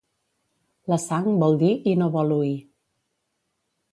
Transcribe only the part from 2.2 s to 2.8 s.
oir.